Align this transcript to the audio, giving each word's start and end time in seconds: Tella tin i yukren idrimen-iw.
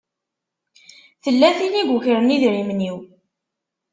Tella 1.23 1.49
tin 1.57 1.73
i 1.81 1.83
yukren 1.83 2.33
idrimen-iw. 2.35 2.97